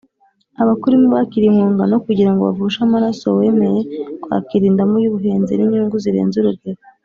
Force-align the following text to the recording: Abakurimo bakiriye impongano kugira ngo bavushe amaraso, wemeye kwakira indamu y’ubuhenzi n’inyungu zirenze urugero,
Abakurimo 0.63 1.05
bakiriye 1.15 1.49
impongano 1.51 1.95
kugira 2.05 2.31
ngo 2.31 2.41
bavushe 2.47 2.79
amaraso, 2.87 3.27
wemeye 3.39 3.81
kwakira 4.23 4.63
indamu 4.67 4.95
y’ubuhenzi 5.03 5.53
n’inyungu 5.55 5.95
zirenze 6.03 6.37
urugero, 6.39 6.79